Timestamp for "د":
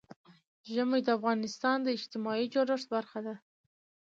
1.03-1.07, 1.83-1.87